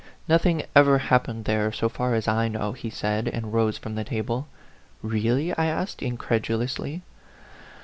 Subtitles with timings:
[0.27, 4.03] "Nothing ever happened there, so far as I know," he said, and rose from the
[4.03, 4.47] table."
[5.03, 7.03] Really?" I asked, incredulously.